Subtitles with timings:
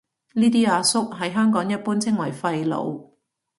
[0.33, 3.11] 呢啲阿叔喺香港一般稱為廢老